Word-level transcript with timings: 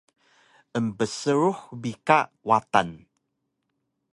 embsrux 0.77 1.55
bi 1.81 1.91
ka 2.07 2.19
Watan 2.47 2.89